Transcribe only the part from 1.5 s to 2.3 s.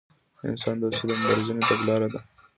تګلاره ده.